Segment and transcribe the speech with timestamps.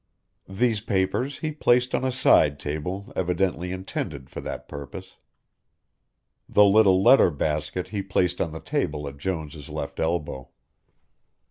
[0.49, 5.17] These papers he placed on a side table evidently intended for that purpose.
[6.49, 10.49] The little letter basket he placed on the table at Jones' left elbow.